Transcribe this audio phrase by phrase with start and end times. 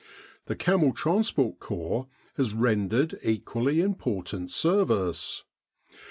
[0.47, 5.43] The Camel Transport Corps has ren dered equally important service.